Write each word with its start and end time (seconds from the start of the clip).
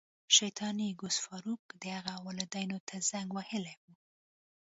شیطاني 0.35 0.87
ګس 1.01 1.15
فارویک 1.25 1.63
د 1.81 1.83
هغه 1.95 2.13
والدینو 2.25 2.77
ته 2.87 2.95
زنګ 3.09 3.29
وهلی 3.37 3.75
و 3.79 3.83